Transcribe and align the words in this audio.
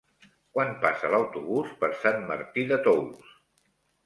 Quan 0.55 0.71
passa 0.85 1.11
l'autobús 1.15 1.75
per 1.83 1.91
Sant 2.05 2.25
Martí 2.33 2.65
de 2.73 2.81
Tous? 2.89 3.31